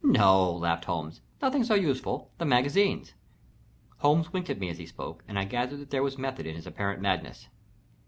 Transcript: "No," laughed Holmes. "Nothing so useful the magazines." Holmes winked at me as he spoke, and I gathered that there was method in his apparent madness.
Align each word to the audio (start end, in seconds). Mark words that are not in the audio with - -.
"No," 0.03 0.51
laughed 0.51 0.85
Holmes. 0.85 1.21
"Nothing 1.43 1.63
so 1.63 1.75
useful 1.75 2.31
the 2.39 2.43
magazines." 2.45 3.13
Holmes 3.99 4.33
winked 4.33 4.49
at 4.49 4.57
me 4.59 4.67
as 4.69 4.79
he 4.79 4.87
spoke, 4.87 5.23
and 5.27 5.37
I 5.37 5.45
gathered 5.45 5.77
that 5.77 5.91
there 5.91 6.01
was 6.01 6.17
method 6.17 6.47
in 6.47 6.55
his 6.55 6.65
apparent 6.65 7.01
madness. 7.03 7.49